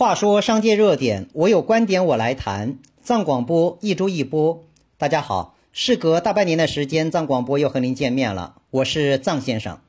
[0.00, 2.78] 话说商界热点，我有观点我来谈。
[3.02, 4.64] 藏广播一周一播，
[4.96, 9.80] 大家好，事隔大半年的时间，藏广播又和您见面了，我是藏先生。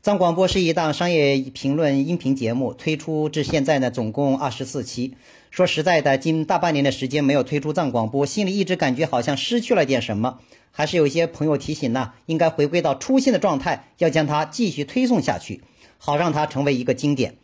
[0.00, 5.16] 藏广播是一档商业评论音频节目，推出至现在呢，总共二十四期。
[5.50, 10.38] 说实在的，近大半年的时间没有推出藏广播，心里一直感觉好像失去了点什么。
[10.70, 15.60] 还是有一些朋友提醒呢，应该回归到初心的状态，要将它继续推送下去，
[15.98, 17.34] 好让它成为一个经典。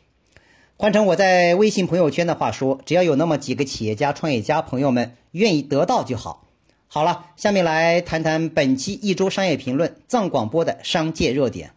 [0.78, 6.44] 换成我在微信朋友圈的话说，只要有那么几个企业家、创业家朋友们愿意得到就好。
[6.86, 11.70] 好了，下面来谈谈本期一周商业评论藏广播的商界热点。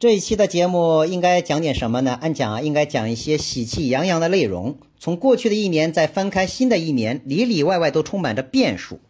[0.00, 2.16] 这一期的节目应该讲点什么呢？
[2.20, 4.78] 按讲啊，应该讲一些喜气洋洋的内容。
[5.00, 9.00] 从过去的一年再翻开新的一年，里里外外都充满着变数。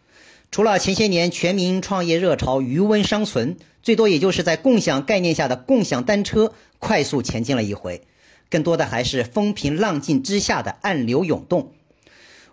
[0.51, 8.01] 除了前些年全民创业热潮余温尚存，最多也就是在共享概念下的共享单车快速前进了一回，
[8.49, 11.73] 更多的还是风平浪静之下的暗流涌动。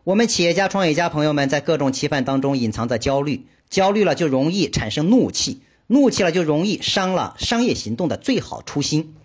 [0.04, 5.62] 我们企业家、创业家朋友们在各种期盼当中隐藏着焦虑，焦虑了就容易产生怒气。
[5.88, 9.16] 怒气了就容易伤了商业行动的最好初心。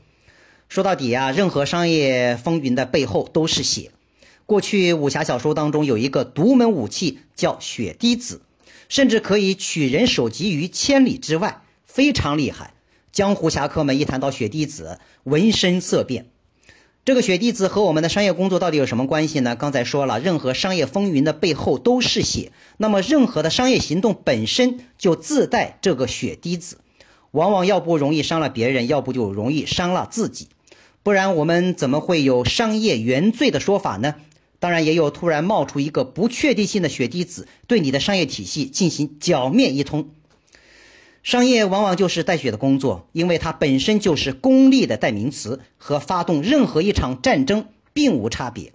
[0.68, 3.90] 说到底啊，任何商业风云的背后都是血。
[4.46, 8.42] 过去武侠小说当中有一个独门武器叫血滴子，
[8.88, 12.74] 甚至可以取人首级于千里之外，非常厉害。
[13.12, 16.30] 江湖侠客们一谈到血滴子，闻声色变。
[17.06, 19.56] 这个血滴子和我们的商业工作到底有什么关系呢？
[19.56, 26.76] 刚才说了，任何商业风云的背后都是血，那么任何的商业行动本身就自带这个血滴子，
[27.30, 30.48] 往往要不容易伤了别人，要不就容易伤了自己，
[31.02, 34.16] 不然我们怎么会有商业原罪的说法呢？
[34.58, 40.10] 当然也有突然冒出一个不确定性的血滴子，对你的商业体系进行剿灭一通。
[41.22, 48.72] 商业往往就是带血的工作，因为它本身就是功利的代名词，和发动任何一场战争并无差别。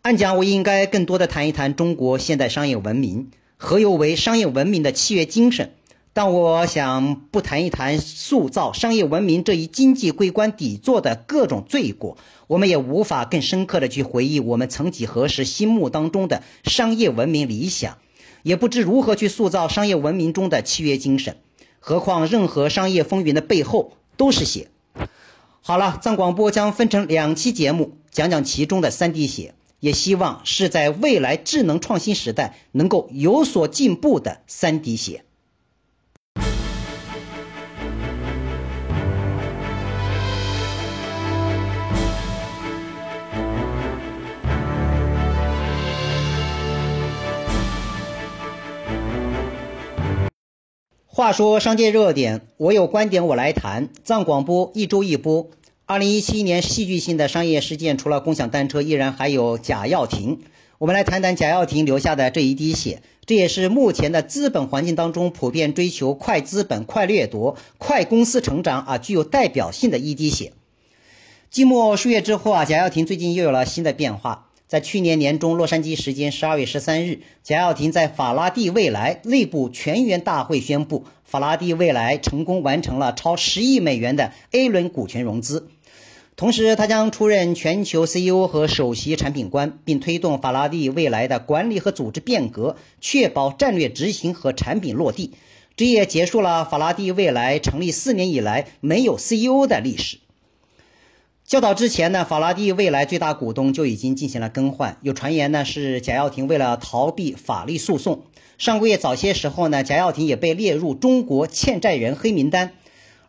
[0.00, 5.74] 按讲，我应该更多的谈一谈中国现代商业文明，何由为商业文明的契约精神。
[6.14, 12.16] 但我想不谈一谈塑造商业文明这一经济桂冠底座的各种罪过，
[12.46, 17.98] 我们也无法更深刻的去回忆我们曾几何时心目当中的商业文明理想。
[18.44, 21.38] 也不知如何去塑造商业文明中的契约精神，
[21.80, 24.68] 何况任何商业风云的背后都是血。
[25.62, 35.24] 好了，藏广播将分成两期节目，讲讲其中的三滴血，也希望是在未来智能创新时代能够有所进步的三滴血。
[51.16, 53.88] 话说商界热点，我有观点我来谈。
[54.02, 55.48] 藏广播一周一播。
[55.86, 60.40] 二零一七年戏剧性的商业事件，除了共享单车，依然还有贾跃亭。
[60.78, 70.52] 我们来谈谈贾跃亭留下的这一滴血，这也是目前的资本环境当中普遍追求快资本、快掠夺、快公司成长啊，具有代表性的一滴血。
[71.52, 74.50] 寂寞数月之后啊，贾跃亭最近又有了新的变化。
[74.74, 85.68] 在去年年中，洛杉矶时间十二月十三日，贾跃亭在法拉第未来内部全员大会宣布，法拉第未来成功完成了超十亿美元的 A 轮股权融资。
[86.34, 95.34] 同时，他将出任全球 CEO 和首席产品官，并推动法拉第未来的管理和组织变革，确保战略执行和产品落地。
[95.76, 100.18] 这也结束了法拉第未来成立四年以来没有 CEO 的历史。
[101.46, 104.96] 较早之前呢，法拉第未来最大股东就已经进行了更换。
[105.02, 108.22] 有传言呢是贾跃亭为了逃避法律诉讼，
[108.56, 112.72] 上个月早些时候呢，贾跃亭也被列入中国欠债人黑名单。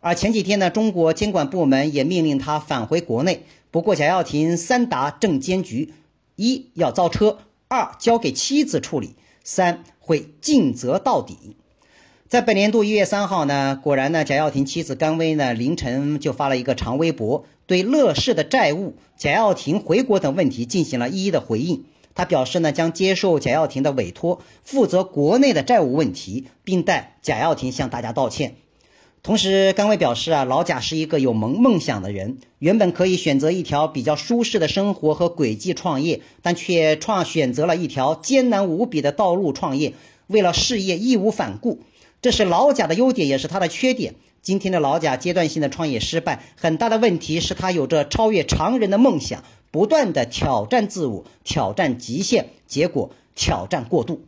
[0.00, 3.42] 而前几天呢，中国监管部门也命令他返回国内。
[3.70, 5.92] 不过贾跃亭三答证监局：
[6.36, 7.36] 一要造车，
[7.68, 9.14] 二交给妻子处理，
[9.44, 11.56] 三会尽责到底。
[12.28, 21.84] 在本年度一月三号呢，果然呢，贾跃亭妻子甘薇呢凌晨就发了一个长微博，对乐视的债务、贾跃亭回国等问题进行了一一的回应。
[22.14, 28.54] 他表示呢，将接受贾跃亭的委托，负责国内的债务问题，并代贾跃亭向大家道歉。
[29.22, 39.94] 同时，甘薇表示啊，老贾是一个有梦梦想的人，原本可以选择一条比较舒适的生活和轨迹创业，但却创选择了一条艰难无比的道路创业，
[40.28, 41.80] 为了事业义无反顾。
[42.26, 44.16] 这是老贾的优点，也是他的缺点。
[44.42, 54.24] 今天的老贾阶段性的创业失败，很大的问题是他有着超越常人的梦想，不断的挑战自我，挑战极限，结果挑战过度。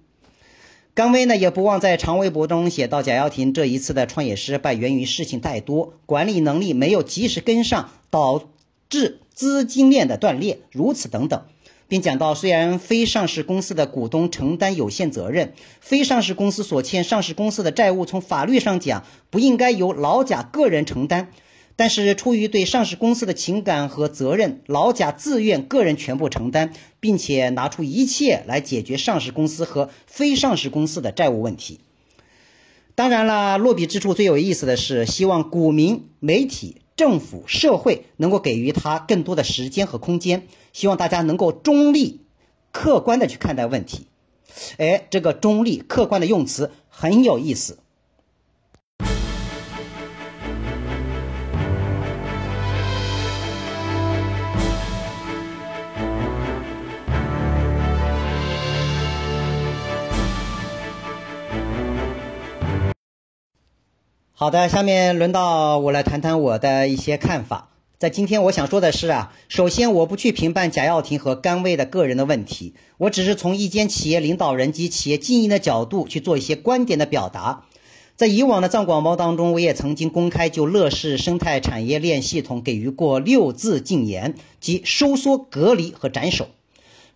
[0.95, 8.45] 甘薇呢也不忘在长微博中写到，贾跃亭这一次的创业失败源于事情太多，管理能力没有及时跟上，导
[8.89, 11.43] 致资金链的断裂，如此等等。
[11.89, 21.33] 并讲到，虽然非上市公司的股东承担有限责任，非上市公司所欠上市公司的债务，从法律上讲不应该由老贾个人承担，
[21.77, 31.81] 但是出于对上市公司的情感和责任，老贾自愿个人全部承担，并且拿出一切来解决上市公司和非上市公司的债务问题。
[32.95, 36.83] 当然了，落笔之处最有意思的是，希望股民、媒体。
[36.99, 42.23] 政府、社会能够给予他更多的时间和空间，希望大家能够中立、
[42.73, 44.09] 客观的去看待问题。
[44.79, 47.79] 哎，这个中立、客观的用词很有意思。
[64.41, 67.71] 好的，下面轮到我来谈谈我的一些看法。
[67.99, 77.65] 在今天，我想说的是啊，首先我不去评判贾跃亭和甘薇的个人的问题，我只是从一间企业领导人及企业经营的角度去做一些观点的表达。
[78.15, 86.47] 在以往的藏广播当中，我也曾经公开就乐视生态产业链系统给予过六字禁言，即收缩、隔离和斩首。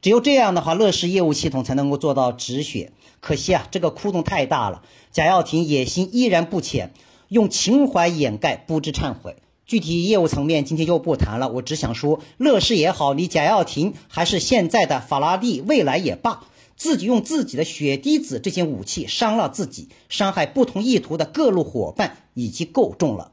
[0.01, 2.91] 只有这样的话，乐视业务系统才能够做到止血。
[3.21, 4.83] 可惜啊，这个窟窿太大了，
[5.13, 6.93] 贾跃亭野心依然不浅。
[7.33, 9.37] 用情怀掩盖，不知忏悔。
[9.65, 11.49] 具体业务层面，今天就不谈了。
[11.49, 16.45] 我只想说，乐视也好，你贾跃亭还是现在的法拉利未来也罢，
[16.77, 23.33] 自己用自己的血滴子这些武器伤了自己，伤害不同意图的各路伙伴，已经够重了。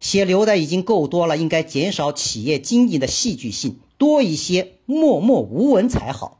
[0.00, 6.37] 血流的已经够多了，应该减少企业经营的戏剧性，多一些默默无闻才好。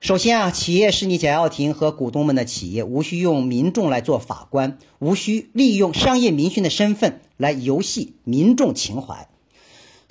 [0.00, 9.28] 首先啊，企业是你贾跃亭和股东们的企业，无需用民众来做法官，无需利用商业明星的身份来游戏民众情怀。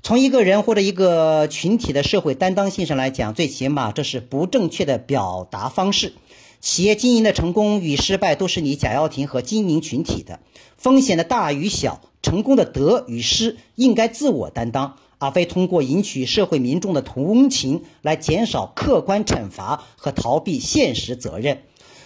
[0.04, 6.14] 从一个人或者一个群体的社会担当性上来讲，最起码这是不正确的表达方式。
[6.62, 10.40] 企业经营的成功与失败都是你贾跃亭和经营群体的
[10.78, 14.98] 风险的大与小，成功的得与失应该自我担当。
[15.19, 21.60] 而非通过赢取社会民众的同情来减少客观惩罚和逃避现实责任，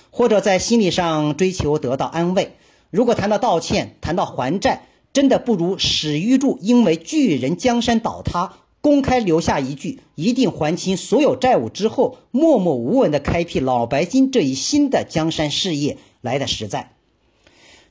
[0.10, 2.56] 或者在心理上追求得到安慰。
[2.90, 16.94] 如果谈到道歉，谈到还债，真的不如史玉柱因为巨人江山倒塌，公开留下一句“一定还清所有债务”之后，默默无闻的开辟老白金这一新的江山事业来的实在。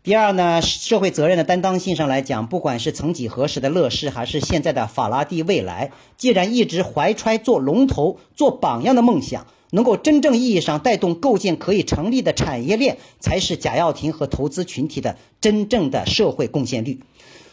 [0.04, 17.04] 第二呢，社会责任的担当性上来讲，不管是曾几何时的乐视，还是现在的法拉第未来，既然一直怀揣做龙头、做榜样的梦想，能够真正意义上带动构建可以成立的产业链，才是贾跃亭和投资群体的真正的社会贡献率。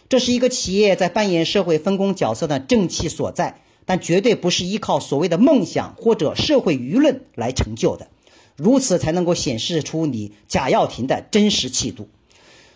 [0.09, 8.07] 这是一个企业在扮演社会分工角色的正气所在，但绝对不是依靠所谓的梦想或者社会舆论来成就的。
[8.55, 12.09] 如此才能够显示出你贾跃亭的真实气度。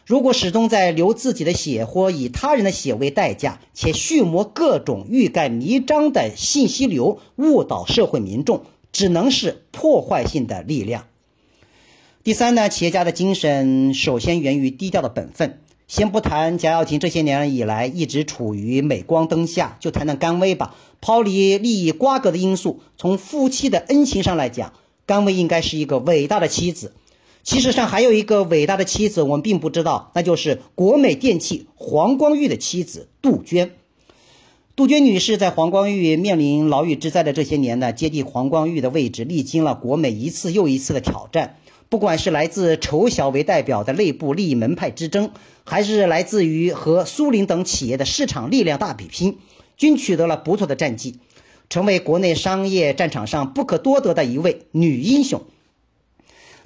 [0.05, 11.05] 如果始终在流自己的血或以他人的血为代价，且蓄谋各种欲盖弥彰的信息流，误导社会民众，只能是破坏性的力量。
[12.23, 15.59] 第三呢，企业家的精神首先源于低调的本分。
[15.87, 20.75] 先不谈贾跃亭这些年以来一直处于镁光灯下，就谈谈甘薇吧。
[21.01, 24.73] 抛离利益瓜葛的因素，从夫妻的恩情上来讲，
[25.05, 26.93] 甘薇应该是一个伟大的妻子。
[27.43, 33.71] 其实上还有一个伟大的妻子，我们并不知道，那就是国美电器黄光裕的妻子杜鹃。
[34.75, 41.57] 杜鹃女士在黄光裕面临牢狱之灾的这些年呢，接替黄光裕的位置，历经了国美一次又一次的挑战。
[41.89, 45.29] 不管是来自丑小为代表的内部利益门派之争，
[45.63, 49.37] 还是来自于和苏宁等企业的市场力量大比拼，
[49.77, 51.19] 均取得了不错的战绩，
[51.69, 55.43] 成为国内商业战场上不可多得的一位女英雄。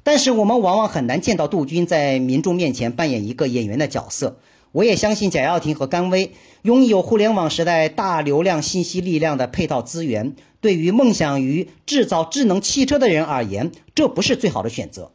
[0.07, 4.39] 但是我们往往很难见到杜鹃在民众面前扮演一个演员的角色。
[4.71, 15.11] 我也相信贾跃亭和甘薇拥有互联网时代大流量信息力量的配套资源，对于梦想于制造智能汽车的人而言，这不是最好的选择。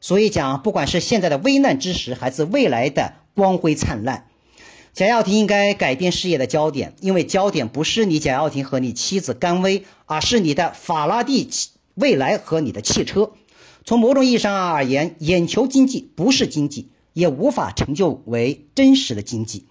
[0.00, 4.28] 所以讲，不管是现在的危难之时，还是未来的光辉灿烂，
[4.92, 11.48] 贾跃亭应该改变事业的焦点，因为焦点不是你贾跃亭和你妻子甘薇，而是你的法拉第
[11.96, 13.32] 未来和你的汽车。
[13.86, 19.66] 从某种意义上而言，眼球经济不是经济，也无法成就为真实的经济。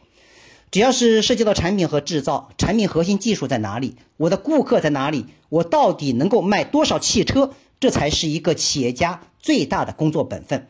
[0.72, 3.98] 只要是涉及到产品和制造，产品核心技术在哪里？
[4.16, 5.26] 我的顾客在哪里？
[5.50, 7.52] 我到底能够卖多少汽车？
[7.82, 10.70] 这才是一个企业家最大的工作本分。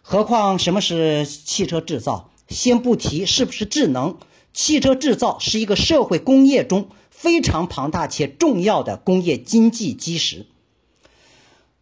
[0.00, 2.30] 何况什么是汽车制造？
[2.48, 4.16] 先不提是不是智能，
[4.54, 10.46] 汽车制造是一个社会工业中非常庞大且重要的工业经济基石。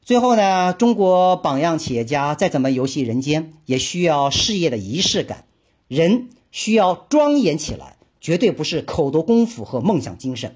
[0.07, 5.47] 最后呢，中国榜样企业家再怎么游戏人间，也需要事业的仪式感。
[5.89, 10.55] 人需要庄严起来，绝对不是口头功夫和梦想精神。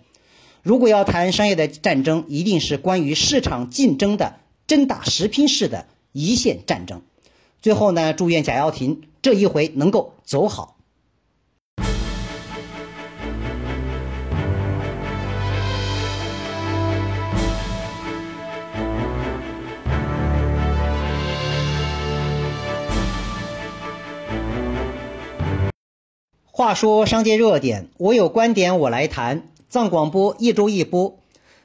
[0.62, 4.36] 如果要谈商业的战争，一定是关于市场竞争的
[4.68, 7.02] 真打实拼式的一线战争。
[7.60, 10.76] 最后呢，祝愿贾跃亭这一回能够走好。
[26.60, 29.44] 话说商界热点，我有观点我来谈。
[29.70, 31.16] 藏广播一周一播，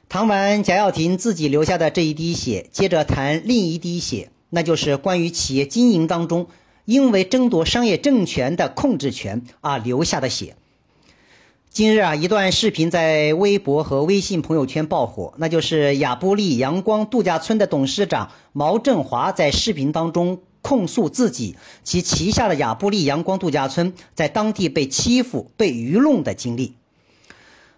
[0.08, 6.46] 谈完贾跃亭自己留下的这一滴血，接着谈另一滴血，那就是关于企业经营当中
[6.86, 10.56] 因为争夺商业政权的控制权而留下的血。
[11.68, 20.38] 今日啊，一段视频在微博和微信朋友圈爆火，那就是亚布力阳光度假村的董事长毛振华在视频当中。
[20.66, 21.54] 控诉自己
[21.84, 26.74] 其旗下的亚布力阳光度假村在当地被欺负、被愚弄的经历。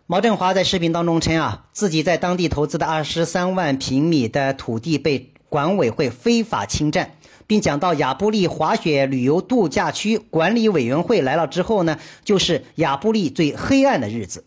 [0.06, 7.10] 毛振华在视频当中称啊，自己在当地投资的二十三万平米的土地被管委会非法侵占，
[7.46, 14.44] 并讲到亚布力滑雪旅游度假区管理委员会来了之后呢，就是亚布力最黑暗的日子。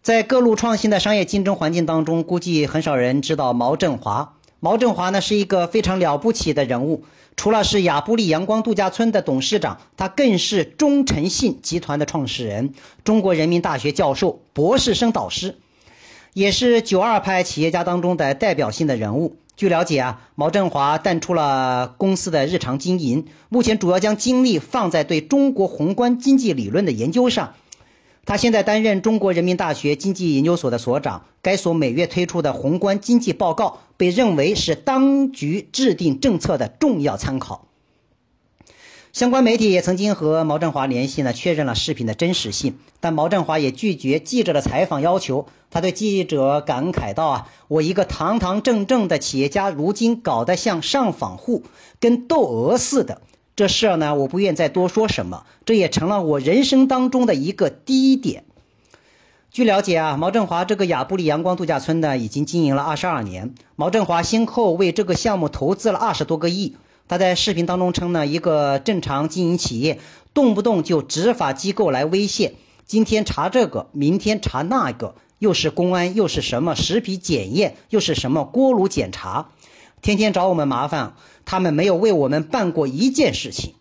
[0.00, 4.32] 在各路创新的商业竞争环境当中，估计很少人知道毛振华。
[4.58, 7.04] 毛振华呢是一个非常了不起的人物，
[7.36, 12.72] 除了是亚布力阳光度假村的董事长，他更是中诚信集团的创始人，
[13.04, 15.56] 中国人民大学教授、博士生导师，
[16.32, 19.36] 也是九二派企业家当中的代表性的人物。
[19.54, 27.54] 据了解啊，毛振华淡出了公司的日常经营，目前主要将精力放在对中国宏观经济理论的研究上。
[28.26, 37.68] 他现在担任中国人民大学经济研究所的所长，该所每月推出的宏观经济报告被认为是当局制定政策的重要参考。
[39.12, 45.46] 相关媒体也曾经和毛振华联系呢，确认了视频的真实性，但毛振华也拒绝记者的采访要求。
[45.70, 51.62] 他对记者感慨道：“啊，我一个堂堂正正的企业家，如今搞得像上访户，
[52.00, 53.22] 跟窦娥似的。”
[53.56, 58.44] 这事儿呢，我不愿再多说什么，这也成了我人生当中的一个低点。
[59.50, 63.54] 据了解啊，毛振华这个亚布力阳光度假村呢，已经经营了二十二年。
[63.74, 66.76] 毛振华先后为这个项目投资了二十多个亿。
[67.08, 70.00] 他在视频当中称呢，一个正常经营企业，
[70.34, 79.48] 动不动就执法机构来威胁，今天查这个，明天查那个，又是公安，又是什么食品检验，又是什么锅炉检查。
[80.02, 81.14] 天天找我们麻烦，
[81.46, 83.72] 他们没有为我们办过一件事情。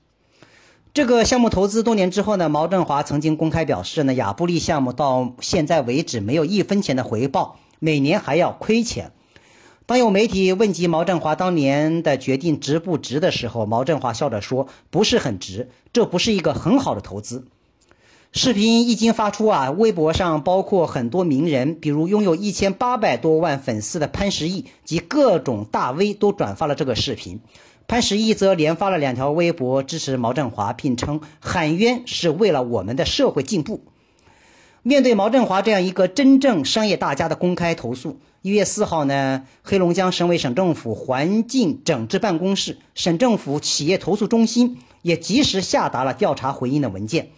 [0.94, 9.12] 这个项目投资多年之后呢，毛振华曾经公开表示呢，亚布力项目到现在为止没有一分钱的回报，每年还要亏钱。
[9.88, 17.46] 当有媒体问及毛振华当年的决定值不值的时候，毛振华笑着说：“不是很值，这不是一个很好的投资。”
[18.38, 27.40] 视频一经发出啊，微博上包括很多名人，比如拥有一千八百多万粉丝的潘石屹及各种大 V 都转发了这个视频。
[27.88, 33.80] 潘石屹则连发了两条微博支持毛振华，并称喊冤是为了我们的社会进步。
[34.84, 47.30] 面对毛振华这样一个真正商业大家的公开投诉，一月四号呢，黑龙江省委省政府环境整治办公室、省政府企业投诉中心也及时下达了调查回应的文件。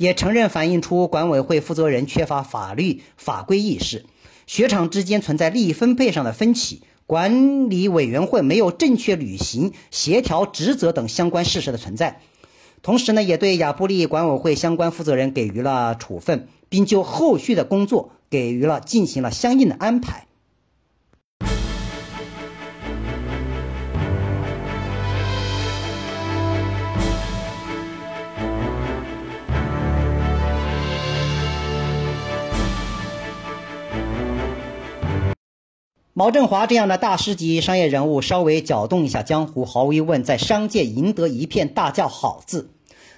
[0.00, 4.06] 也承认反映出管委会负责人缺乏法律法规意识，
[4.46, 12.22] 雪场之间存在利益分配上的分歧，管理委员会没有正确履行协调职责等相关事实的存在。
[12.80, 20.28] 同时呢，也对亚布力管委会相关负责人给予了处分，并就后续的工作给予了进行了相应的安排。
[36.20, 42.68] 毛振华这样的大师级商业人物，稍微搅动一下江湖，毫无疑问在商界赢得一片大叫好字。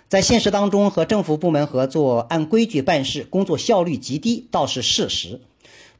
[0.08, 5.40] 在现实当中，和政府部门合作，按规矩办事，工作效率极低，倒是事实；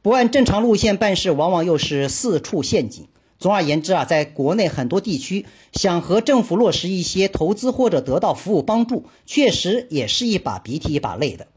[0.01, 3.07] 不按正常路线办事，往往又是四处陷阱。
[3.37, 11.47] 总而言之啊，在国内很多地区，想和政府落实一些投资或者得到服务帮助，确实也是一把鼻涕一把泪的。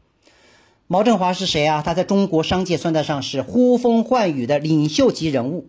[0.89, 1.81] 毛振华是谁啊？
[1.85, 5.67] 他在中国商界算得上是呼风唤雨的领袖级人物。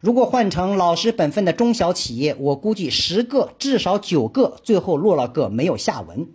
[0.00, 6.26] 如果换成老实本分的中小企业，我估计十个至少九个最后落了个没有下文。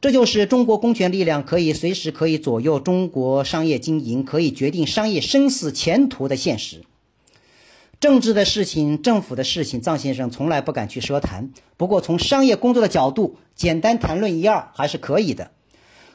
[0.00, 6.82] 这就是中国公权力量可以随时可以左右中国商业经营，可以决定商业生死前途的现实。
[8.00, 11.50] 政治的事情、政府的事情，臧先生从来不敢去奢谈。
[11.76, 15.52] 不过，从商业工作的角度，简单谈论一二还是可以的。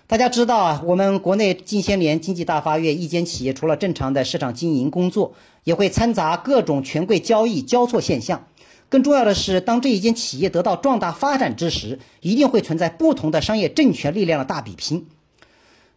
[0.07, 5.33] 大家知道啊，我们国内近些年经济大发跃，一间企业除了正常的市场经营工作，
[5.63, 8.45] 也会掺杂各种权贵交易交错现象。
[8.87, 15.07] 更重要的是，当这一间企业得到壮大发展之时，一定会存在不同的商业政权力量的大比拼。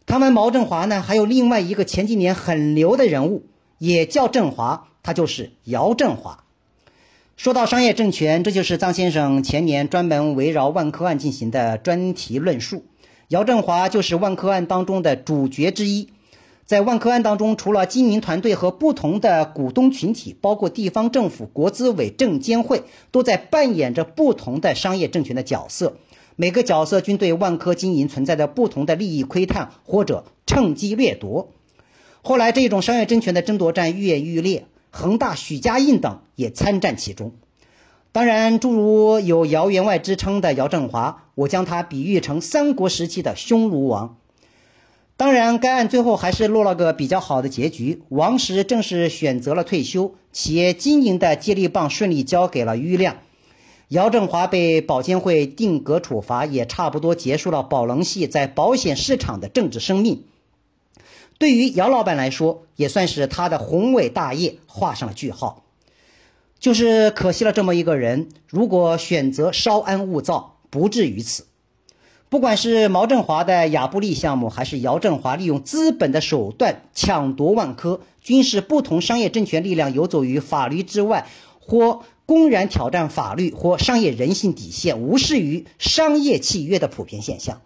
[0.07, 3.43] 他们毛振华呢，还有另外一个前几年很牛的人物，
[3.77, 4.87] 也叫振华。
[5.03, 6.43] 他就是姚振华。
[7.37, 12.85] 说到商业政权，这就是张先生前年专门围绕万科案进行的专题论述。
[13.29, 16.09] 姚振华就是万科案当中的主角之一。
[16.65, 22.81] 在万科案当中，除了经营团队和不同的股东群体，包括地方政府、国资委、证监会，
[23.11, 25.97] 都在扮演着不同的商业政权的角色。
[26.35, 31.51] 每个角色均对万科经营存在着不同的利益窥探或者趁机掠夺。
[32.23, 34.65] 后来，这种商业政权的争夺战愈演愈烈。
[34.89, 37.33] 恒大、许家印等也参战其中。
[38.11, 44.17] 当然，诸如有姚员外之称的姚振华，我将他比喻成三国时期的匈奴王。
[45.15, 48.01] 当然，该案最后还是落了个比较好的结局。
[48.09, 53.17] 王石正式选择了退休，企业经营的接力棒顺利交给了余亮。
[53.89, 60.23] 姚振华被保监会定格处罚，也差不多结束了宝能系在保险市场的政治生命。
[61.37, 65.63] 对于姚老板来说，也算是他的宏伟大业画上了句号。
[66.59, 71.45] 就是可惜了这么一个人，如果选择稍安勿躁，不至于此。
[72.27, 81.27] 不管是毛振华的亚布力项目，还是姚振华利用资本的手段抢夺万科，均是不同商业政权力量游走于法律之外，
[81.59, 87.61] 或公然挑战法律，或商业人性底线，无视于商业契约的普遍现象。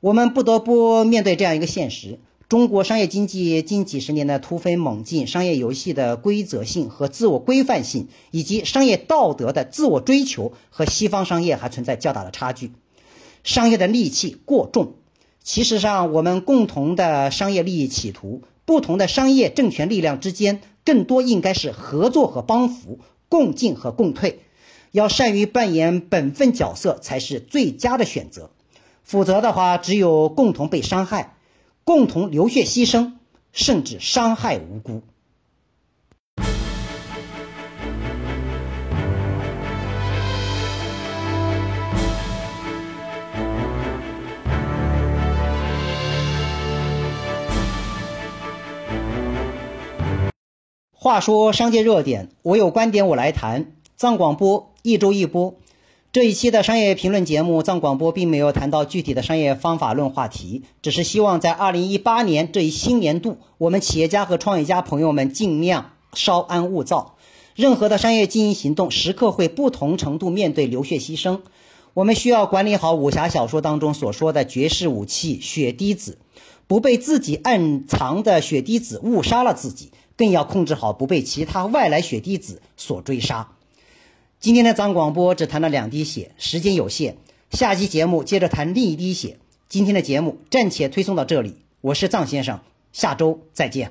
[0.00, 2.18] 我们不得不面对这样一个现实。
[2.48, 12.70] 中国商业经济近几十年的突飞猛进，商业游戏的规则性和自我规范性，以及商业道德的自我追求，和西方商业还存在较大的差距。
[13.42, 14.94] 商业的戾气过重。
[15.42, 24.42] 其实上，我们共同的商业利益企图，不同的商业政权力量之间，更多应该是合作和帮扶，共进和共退。
[24.92, 28.50] 要善于扮演本分角色，才是最佳的选择。
[29.02, 31.35] 否则的话，只有共同被伤害。
[31.86, 33.12] 共同流血牺牲，
[33.52, 35.02] 甚至伤害无辜。
[50.92, 53.74] 话说商界热点，我有观点我来谈。
[53.96, 55.54] 藏广播一周一播。
[56.16, 67.16] 这一期的商业评论节目，藏广播并没有谈到具体的商业方法论话题，只是希望在二零一八年这一新年度，我们企业家和创业家朋友们尽量稍安勿躁。
[67.54, 71.40] 任何的商业经营行动，时刻会不同程度面对流血牺牲。
[71.92, 76.16] 我们需要管理好武侠小说当中所说的绝世武器血滴子，
[76.66, 83.50] 不被自己暗藏的血滴子误杀了自己，更要控制好不被其他外来血滴子所追杀。
[84.46, 87.16] 今天的藏广播只谈了两滴血，时间有限，
[87.50, 89.38] 下期节目接着谈另一滴血。
[89.68, 92.60] 今天的节目暂且推送到这里，我是藏先生，
[92.92, 93.90] 下周再见。